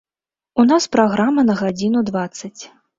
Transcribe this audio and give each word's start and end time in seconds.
У 0.63 0.65
нас 0.71 0.89
праграма 0.97 1.47
на 1.53 1.59
гадзіну 1.63 2.05
дваццаць. 2.13 2.57